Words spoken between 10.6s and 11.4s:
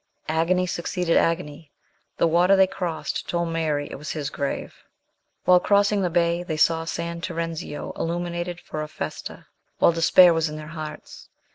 hearts.